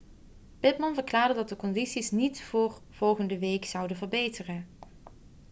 pittman 0.59 0.93
verklaarde 0.93 1.33
dat 1.33 1.49
de 1.49 1.55
condities 1.55 2.11
niet 2.11 2.41
voor 2.43 2.81
volgende 2.89 3.39
week 3.39 3.65
zouden 3.65 3.97
verbeteren 3.97 4.67